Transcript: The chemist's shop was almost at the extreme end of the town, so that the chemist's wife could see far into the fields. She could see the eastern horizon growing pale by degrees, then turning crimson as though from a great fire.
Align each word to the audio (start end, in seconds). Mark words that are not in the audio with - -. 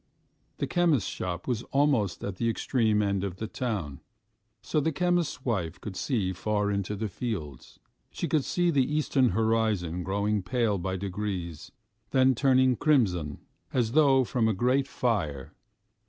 The 0.57 0.65
chemist's 0.65 1.07
shop 1.11 1.47
was 1.47 1.61
almost 1.65 2.23
at 2.23 2.37
the 2.37 2.49
extreme 2.49 3.03
end 3.03 3.23
of 3.23 3.35
the 3.35 3.45
town, 3.45 4.01
so 4.63 4.79
that 4.79 4.85
the 4.85 4.91
chemist's 4.91 5.45
wife 5.45 5.79
could 5.79 5.95
see 5.95 6.33
far 6.33 6.71
into 6.71 6.95
the 6.95 7.07
fields. 7.07 7.77
She 8.09 8.27
could 8.27 8.43
see 8.43 8.71
the 8.71 8.81
eastern 8.95 9.29
horizon 9.29 10.01
growing 10.01 10.41
pale 10.41 10.79
by 10.79 10.97
degrees, 10.97 11.71
then 12.09 12.33
turning 12.33 12.77
crimson 12.77 13.41
as 13.73 13.91
though 13.91 14.23
from 14.23 14.47
a 14.47 14.53
great 14.53 14.87
fire. 14.87 15.53